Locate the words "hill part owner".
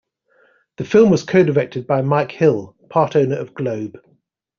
2.31-3.35